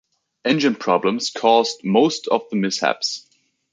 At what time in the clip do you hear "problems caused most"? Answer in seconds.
0.73-2.27